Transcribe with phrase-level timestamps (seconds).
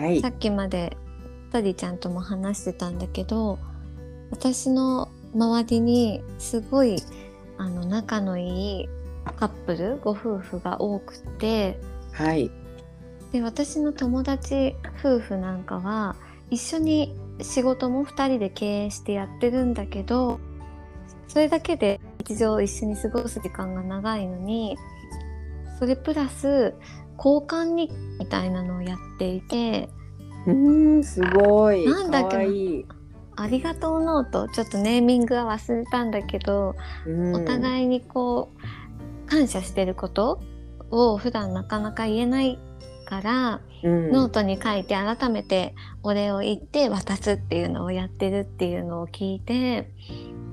[0.00, 0.28] はいさ。
[0.28, 0.96] っきまで
[1.52, 3.58] トリちゃんとも話してたんだけど
[4.30, 6.96] 私の周りにすごい
[7.58, 8.88] あの仲のいい
[9.36, 11.78] カップルご夫婦が多くて
[12.12, 12.50] はい。
[13.32, 16.16] で私の友達夫婦なんかは
[16.50, 20.40] 一緒に仕事も2人で経営してやってるんだけど
[21.28, 24.76] それだけで日常を一緒に過ごす時間が長いのに
[25.78, 26.74] それプラス
[27.22, 29.90] 交換日記みたいなのをやっていて
[30.46, 31.84] うーん、すごい。
[31.86, 32.86] なんだっけいい。
[33.36, 36.74] ありがとうノートちょっとネーミングは忘れたんだけど、
[37.06, 38.50] うんお互いにこ
[39.24, 40.40] う感謝してること
[40.90, 42.58] を普段なかなか言えない
[43.06, 49.90] から、うんノートに書いて改めてお礼を言って渡すっていうのをやってるっていうのを聞いて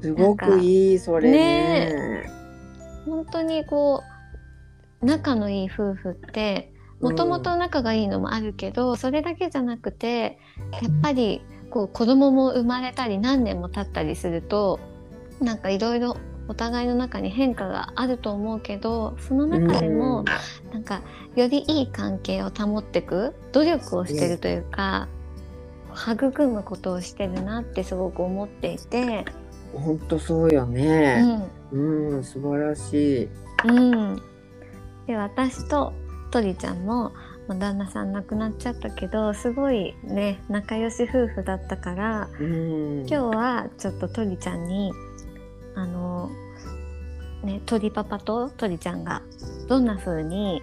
[0.00, 2.30] すごくいい、それね。
[3.06, 4.17] 本当にこう
[5.02, 10.38] 仲のいい夫婦ってもともと仲がいいのもあるけど、それだけじゃなくて
[10.82, 14.80] やっぱりこう子供も生まれたり何年も経ったりすると
[15.40, 16.16] なんかいろいろ
[16.48, 20.24] お互いの中に変化があると思うけどその中でも
[20.72, 21.02] なんか
[21.36, 25.08] よりいい関係を保っていく努力をしてるというか、
[25.94, 29.24] 育むことをしてるなってすごく思っていて、
[29.74, 31.22] 本当そうようね。
[31.22, 31.50] ん。
[31.70, 33.28] うん、素晴らしい。
[33.66, 34.22] うん、
[35.08, 35.92] で私と
[36.30, 37.12] トリちゃんも
[37.48, 43.06] まあ旦那さん亡くなっちゃったけどすごいね仲良し夫婦だったからうん。
[43.08, 44.92] 今日はちょっとトリちゃんに
[45.74, 46.30] あの
[47.42, 49.22] ねトリパパとトリちゃんが
[49.66, 50.62] どんな風に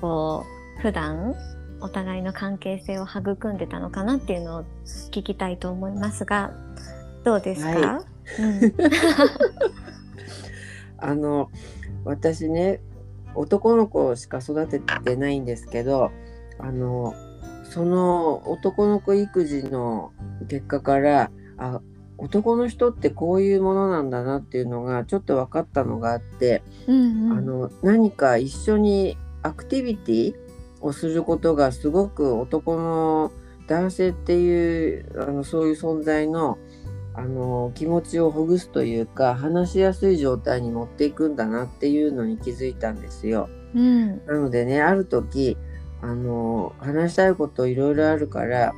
[0.00, 0.44] こ
[0.78, 1.34] う普段
[1.80, 4.64] お互いの関係性を育んでたのかなっていうのを
[5.10, 6.52] 聞きたいと思いますが
[7.24, 8.04] どうですか、
[10.98, 11.50] あの
[12.04, 12.80] 私ね
[13.36, 16.10] 男の子しか育ててないんですけど
[16.58, 17.14] あの
[17.64, 20.12] その男の子育児の
[20.48, 21.80] 結果からあ
[22.18, 27.38] 男の人ってこういうものなんだなっていうのがちょっと分かったのがあって、うんうん。
[27.38, 30.34] あの何か一緒にアクティビティ
[30.80, 33.32] をすることがすごく男の
[33.66, 36.58] 男性っていうあのそういう存在の
[37.16, 43.48] あの気持ちをほぐすというか話しやすい状態に持っていくんだなっていうのに気づいたんですよ。
[43.74, 45.56] うんなのでねある時
[46.02, 48.74] あの話したいこといろいろあるから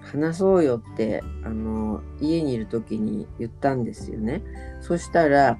[0.00, 4.42] 話そうよってあの家にいる時に言ったんですよね。
[4.80, 5.58] そしたら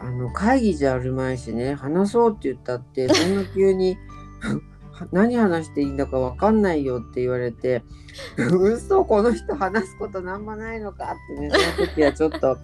[0.00, 3.98] あの会議じゃあるまいしね話そうって言ったってそんな急に
[5.12, 7.82] 何話していいんだか分かんないよって言われて
[8.36, 12.58] 嘘この人話すことなんもないのかってねその時はちょっと あ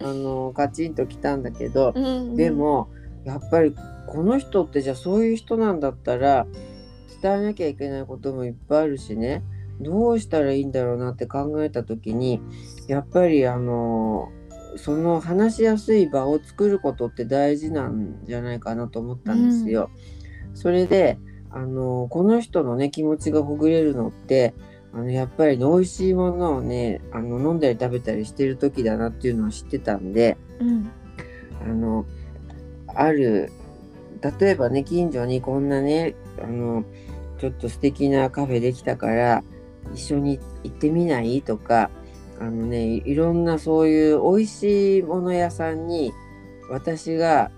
[0.00, 2.88] のカチンときたんだけどうんうんでも
[3.24, 3.74] やっぱり
[4.08, 6.46] この人ってじゃあそういう人なんだったら
[7.22, 9.42] 伝えなきゃいけないこともいっぱいあるしね
[9.80, 12.40] どうしたらいいんだろうなって考えた時に
[12.88, 14.30] やっぱりあの
[14.76, 19.90] その話しやすい場を作ることって大事なんじゃないかなと思ったんですよ。
[20.54, 21.18] それで
[21.52, 24.54] あのこの人のね気持ちがほぐれるのって
[24.92, 30.36] あのやっぱりね美味しいものをねあの飲んだり食べたりしてる時だなっていうのは知ってたんで。
[30.60, 30.90] うん
[31.64, 32.04] あの
[32.88, 33.52] ある
[34.40, 36.84] 例えばね近所にこんなねあの
[37.38, 39.44] ちょっと素敵なカフェできたから
[39.94, 41.40] 一緒に行ってみない？
[41.42, 41.88] とか
[42.40, 46.12] あのねいろんなそういう美味しいもの屋さんに
[46.68, 47.52] 私が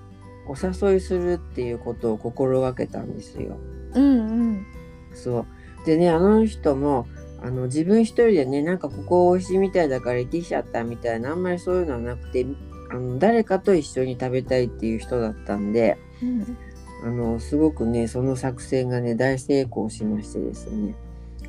[0.47, 3.57] お誘いするっていうことを心がけたんですよ。
[3.95, 4.67] うんうん。
[5.15, 5.47] そう。
[5.87, 7.07] でねあの人も
[7.43, 12.47] あの自分一人でねなんかここ美味しいみたいだから行ってきちゃったみたいなあんまりそういうのはなくて
[12.91, 16.57] あの誰かと一緒に食べたいっていう人だったんでうん。
[17.05, 20.95] あのすごくねその作戦がね大成功しましてですね。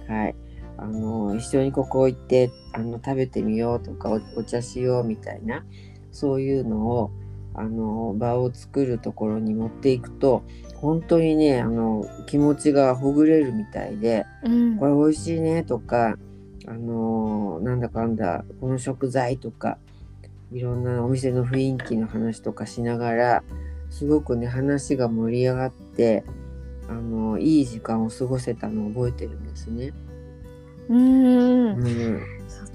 [0.08, 0.36] はい。
[0.78, 5.64] あの一緒にここ行ってあの食べてみようとかおお茶しようみたいな
[6.12, 7.12] そういうのを
[7.58, 10.44] あの場を作るところに持っていくと
[10.76, 14.78] 本当にねあの気持ちがほぐれるみたいでうん。
[14.78, 16.18] これ美味しいねとか
[16.68, 19.78] あのなんだかんだこの食材とか
[20.52, 23.44] いろんなお店の雰囲気の話とかしながら
[23.90, 26.24] すごくね話が盛り上がって
[26.90, 29.94] あのいい時間を過ごせたのを覚えてるんですね。
[30.90, 31.68] うん。
[31.70, 32.22] うん、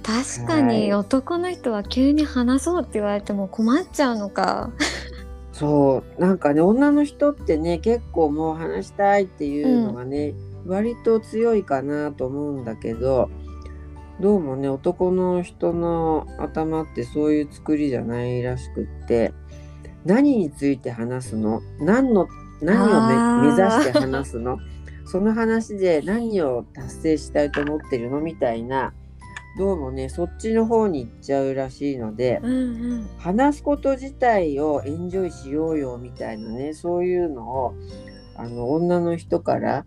[0.02, 4.70] 確かに男の人は急に話そうって言われても困っちゃうのか。
[5.52, 6.20] そう。
[6.20, 10.34] なんかね女の人ってね結構もう話したいっていうのがね、
[10.66, 13.30] 割と強いかなと思うんだけど
[14.20, 19.32] どうもね男の人の頭ってそういう作りじゃないらしくって
[20.04, 21.60] 何について話すの？
[21.78, 22.28] 何の
[22.62, 24.58] 何を目指して話すの？
[25.04, 28.20] その話で何を達成したいと思ってるの？
[28.20, 28.94] みたいな
[29.58, 33.08] どうもねそっちの方に行っちゃうらしいので、うんうん。
[33.18, 37.74] 話すこと自体をエンジョイしようよみたいなねそういうのを
[38.36, 39.84] あの女の人から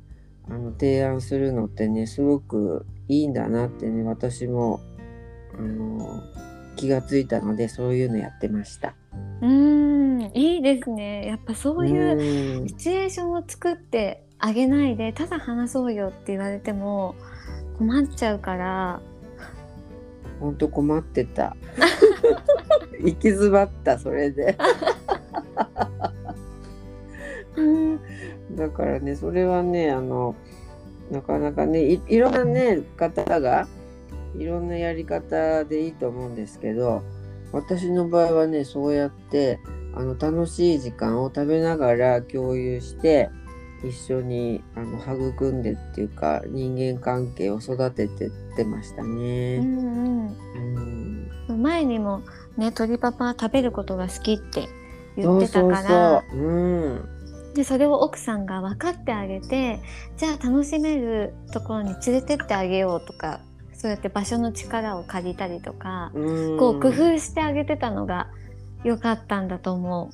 [0.50, 4.81] あの提案するのってねすごくいいんだなってね私も
[5.57, 6.21] あの
[6.75, 8.95] 気がついたのでそういうのやってました。
[9.42, 11.27] うんいいですね。
[11.27, 12.68] やっぱそういううん。
[12.68, 17.15] シチュエーションを作ってあげないでただ話そうよって言われても
[17.77, 19.01] 困っちゃうから
[20.44, 21.56] ほんと困ってた。
[23.00, 24.57] 行き詰まったそれで。
[28.51, 30.36] だからねそれはねあの
[31.10, 33.69] なかなかねいいろんなね方が
[34.38, 37.04] いろんなやり方でいいと思うんですけど
[37.54, 39.62] 私の場合はねそうやって
[39.96, 43.30] あの楽しい時間を食べながら共有して
[43.84, 49.60] 一緒にあの育んでっていうか人間関係を育ててってましたうね。
[49.60, 50.38] んうん
[51.48, 52.22] うん前にも
[52.58, 54.68] ね鳥パパは食べることが好きって
[55.18, 57.10] 言ってたからそうん。
[57.54, 59.80] でそれを奥さんが分かってあげて
[60.18, 63.42] じゃあ楽しめるところに連れてってあげようとか
[63.74, 68.30] そうやって場所の力を借りたりとか、うんこう工夫してあげてたのが
[68.84, 70.10] 良かったんだと思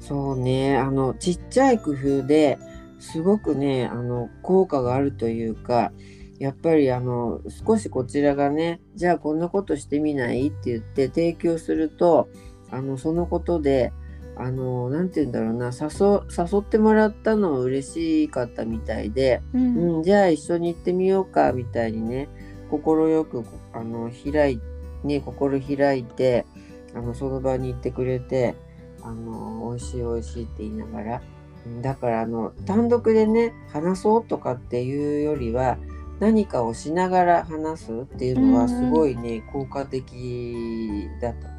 [0.00, 2.58] そうねあのちっちゃい工夫で
[3.04, 5.92] すごくねあの効果があるというか
[6.38, 12.28] やっぱりあの少しこちらがねじゃあこんなことしてみないって言って提供すると
[12.70, 13.92] あのそのことで
[14.36, 19.58] あのなんて言うんだろうな誘誘ってもらったのは嬉しかったみたいで、う。
[19.58, 22.28] うんうん、じゃあ一緒に行ってみようかみたいにね
[22.68, 22.80] 快
[23.24, 24.60] くあの開い
[25.04, 26.46] ね心開いて
[26.94, 28.56] あのその場に行ってくれて
[29.02, 31.33] あの美味しい美味しいって言いながらうん
[31.82, 35.78] だからあの単独でね話そうとかっていうよりは
[36.20, 41.54] 何かをしながら話すっていうのはうんうんすごいね、効果的だと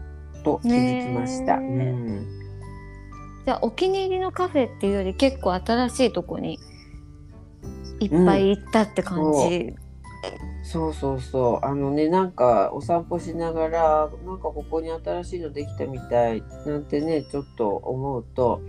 [0.45, 1.57] と気づきました。
[1.57, 2.27] ねうん。
[3.45, 6.59] じゃあお気に入りのカフェっていうより結構新しいとこに
[7.99, 9.19] いっぱい行ったって感
[9.49, 9.75] じ。
[10.63, 11.65] そうそうそう。
[11.65, 18.61] あのねなんかお散歩しながらなんかここに新しいのできたみたいなんてねちょっと思うと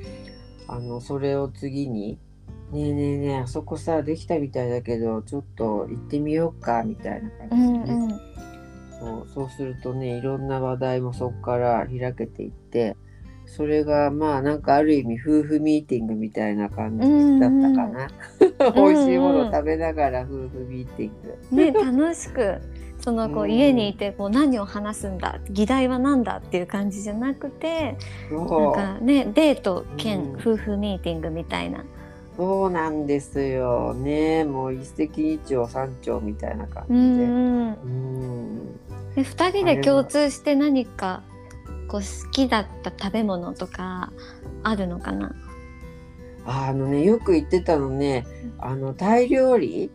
[0.68, 2.18] あのそれを次に
[2.72, 8.36] 「ねえねえねえあそこさできたみたいだけどちょっと行ってみようか」みたいな感じうんでね、うん
[8.98, 12.96] そうそうするとねいろんな話題もそこから開けていって
[13.44, 17.06] それがまあなんかある意味夫婦ミーティングみたいな感じ
[17.40, 18.72] だったかな。
[18.74, 21.56] 美味しいものを食べながら夫婦ミーティング。
[21.56, 22.58] ね楽しく
[23.06, 27.96] そのこううん家にいてこう何を話すんだ議題は何だっていう感じじゃなくて
[28.32, 30.40] なんかねデート兼うん。
[30.40, 31.84] 夫婦ミーティングみたいな。
[32.36, 33.94] そうなんですよ。
[33.94, 34.44] ね。
[34.44, 37.00] もう一石二鳥三鳥みたいな感じうで。
[37.00, 37.68] んうん。
[37.68, 38.76] うん。
[39.14, 41.22] で2人で共通して何か
[41.86, 44.10] こう好きだった食べ物とか
[44.64, 45.32] あるのかな？
[46.44, 48.26] あのねよく言ってたのね
[48.58, 49.92] あのタイ料理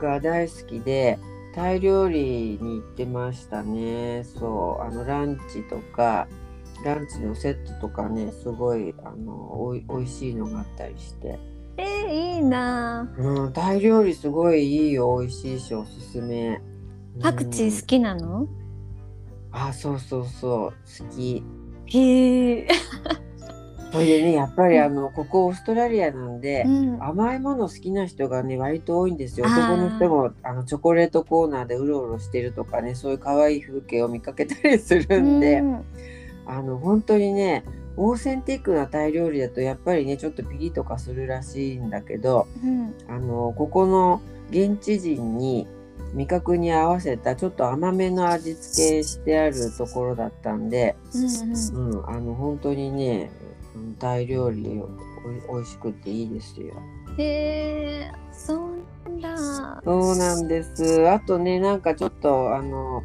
[0.00, 1.18] が大好きで
[1.54, 4.24] タイ料理に行ってましたね。
[4.24, 6.28] そうあのランチとか
[6.84, 11.38] ランチのセットとかねすごいあのおいおいしいのがあったりして。
[11.76, 16.60] えー、いいなうん、タイ料理すごいいいよ美味しいしおすすめ。
[17.20, 18.48] パクチー好きなの、
[19.50, 21.44] あそうそうそう好き。
[21.86, 22.68] へえ、
[23.90, 29.46] それでねやっぱりあのここオーストラリアなんで、うん、甘いもの好きな人がね割と多いんですよ。
[29.46, 35.84] 男の人もあのチョコレートコーナーでうろうろしてるとかねそういう可愛い風景を見かけたりするんで、うん。
[36.46, 37.64] あの本当にね
[37.96, 42.94] オーセンティックなタイ料理だとやっぱりねちょっとピリとかするらしいんだけどうん。
[43.08, 45.66] あのここの現地人に
[46.14, 51.90] 味覚に合わせたちょっと甘めの味付けしてあるところだったんで、うん。
[51.90, 53.30] うん、あの本当にね
[53.78, 54.82] うんタイ料理
[55.48, 56.74] おいしくていいですよ。
[57.06, 57.24] うん、へ
[58.10, 61.08] えそうなんだそうなんです。
[61.08, 63.02] あとねなんかちょっとあの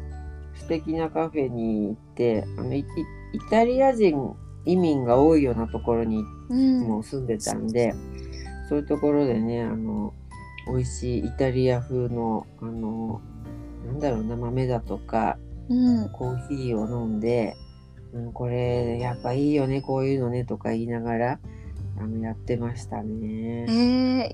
[0.54, 2.84] 素敵なカフェに行ってあのイ
[3.50, 7.94] タリア人移民が多いようなところにうんもう住んでたんで、
[8.68, 10.14] そういうところでねあの
[10.68, 13.20] 美味しいイタリア風のあの
[13.86, 15.36] なんだろうな豆だとか
[15.68, 17.56] うんコーヒーを飲んで、
[18.14, 21.38] うん、これやっぱいいよねこういうのねとか言いながら
[21.98, 23.66] あのやってましたね。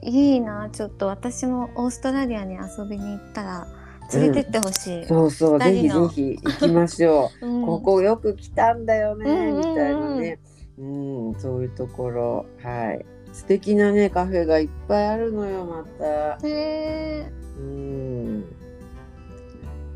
[0.02, 3.66] えー、いいなちょっと私もオーストラリアに遊びに行ったら
[4.12, 7.44] 連れてってほしい、そうそうぜひぜひ行きましょう。
[7.46, 10.38] うんここよく来たんだよね、うんうんうんみたいなね。
[10.78, 10.82] う
[11.30, 13.04] ん、そういうところ、はい。
[13.32, 16.38] 素敵なねカフェがいっぱいあるのよまた。
[16.46, 18.40] へえうん。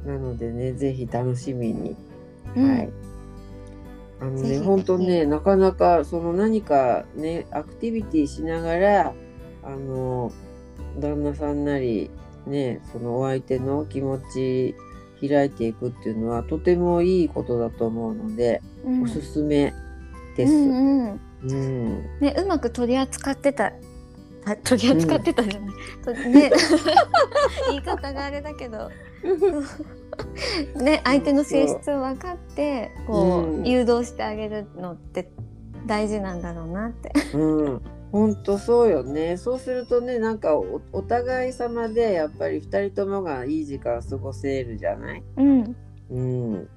[0.06, 1.96] なのでねぜひ楽しみに。
[2.56, 2.90] うんはい。
[4.24, 9.14] あのね本当ねなかなかその何かねアクティビティしながら
[9.62, 10.32] あの
[10.98, 12.10] 旦那さんなり
[12.46, 14.74] ねそのお相手の気持ち
[15.26, 19.02] 開いていくっていうのはとてもいいことだと思うので、うん。
[19.02, 19.72] おすすめ
[20.36, 20.52] です。
[20.52, 21.20] うんうん。
[21.42, 22.20] うん。
[22.20, 23.72] ね、うまく取り扱ってたあ
[24.64, 25.70] 取り扱ってたじゃない、
[26.04, 26.50] とね
[27.70, 28.90] 言い方があれだけど
[30.76, 35.30] ね相手の性質を分かってこう、うん誘導してあげるのって
[35.86, 37.12] 大事なんだろうなって。
[37.34, 37.80] うん、
[38.12, 39.36] 本当そうよね。
[39.36, 45.22] そうするとね、なんかおお互い様でやっぱり二人ともがいい時間過ごせるじゃない？
[45.36, 45.76] うん、
[46.10, 46.68] うん。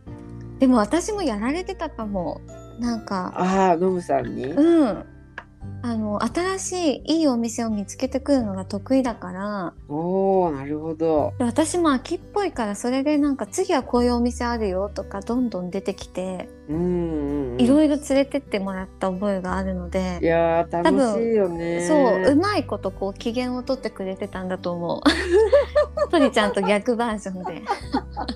[0.59, 2.41] でも私もやられてたかも
[2.79, 4.45] なんかああ、ノムさんに？
[4.45, 5.05] うん
[5.83, 11.33] あの新しいいいお店を見つけてくるのが得意だからおお、なるほど。
[11.38, 17.62] で私も秋っぽいからそれでなんか次はこういうお店あるよとかどんどん出てきてうんうん、うん。
[17.62, 21.86] いろいろ連れてってもらった覚えがあるのでい、やー楽しいよね。
[21.88, 25.01] そううまいことこう機嫌を取ってくれてたんだと思う。
[26.12, 27.62] 鳥ちゃんと逆バージョンで。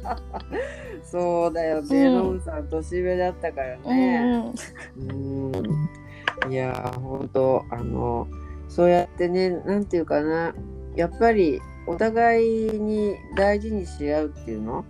[1.04, 2.06] そうだよね。
[2.06, 4.54] うんノムさん年上だったからうんね。
[4.98, 6.01] うんうん。
[6.50, 8.28] いやー本当あの
[8.68, 10.56] そうやってね、なんていうかな、
[10.96, 14.86] やっぱりお互いに大事にし合うっていうの？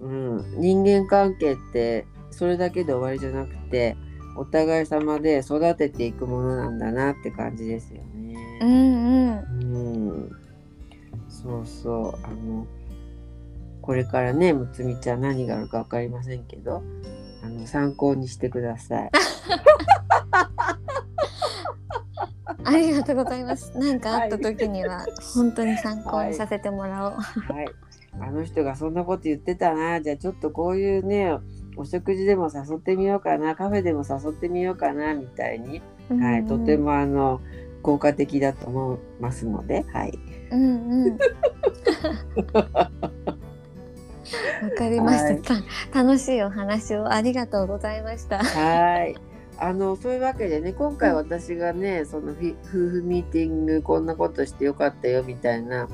[0.00, 3.96] うん、人間関係ってそれだけで終わりじゃなくて
[4.36, 8.60] お互い様で育てていくものなんだなって感じですよね。
[8.62, 10.30] うんうんうん、
[11.28, 12.66] そうそうあの
[13.82, 16.82] これからねむつみちゃん何があるか分かりませんけど
[17.42, 19.10] あの参考にしてください。
[22.64, 23.76] ありがとうございます。
[23.76, 27.12] なんかあった時には本当に参考にさせてもらおう。
[27.12, 27.66] はい、
[28.20, 31.38] あの人がそんなこと言ってたなじゃあちょっとこういうね
[31.76, 35.82] お食事でも誘ってみようかなカフェでも誘ってみようかなみたいに、
[36.20, 36.76] はい、とて。
[36.76, 37.40] もあの
[37.82, 40.18] 効果的だと思いますので、はい、
[40.50, 41.18] うんうん。
[42.54, 42.68] わ
[44.76, 45.54] かりました、
[45.92, 48.38] た楽しいお話をありがとうございました。
[48.38, 49.16] はい。
[49.60, 55.86] あのそういうわけでね今回私がねその夫婦ミーティングこんなことしてよかったよみたいな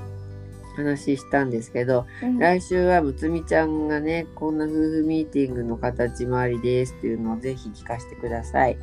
[0.77, 8.77] 話したんですけど、うん来週はむつみちゃんがねこんな夫婦ミーティングの形もありですっていうのをぜひ聞かせてください。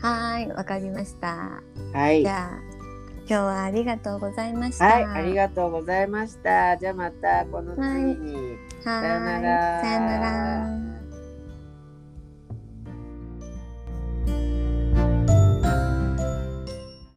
[0.00, 1.62] はーい、わかりました。
[1.92, 2.28] はいじ。
[2.28, 2.78] ゃあ
[3.20, 4.84] 今日はありがとうございました。
[4.86, 6.76] はい、ありがとうございました。
[6.76, 7.82] じゃあまたこの次
[8.14, 8.56] に。
[8.84, 10.87] はさよならさよなら。